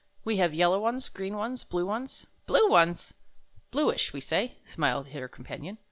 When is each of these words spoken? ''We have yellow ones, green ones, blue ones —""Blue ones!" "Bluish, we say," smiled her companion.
''We 0.25 0.37
have 0.37 0.55
yellow 0.55 0.79
ones, 0.79 1.09
green 1.09 1.35
ones, 1.37 1.63
blue 1.63 1.85
ones 1.85 2.25
—""Blue 2.47 2.67
ones!" 2.67 3.13
"Bluish, 3.69 4.13
we 4.13 4.19
say," 4.19 4.55
smiled 4.65 5.09
her 5.09 5.27
companion. 5.27 5.77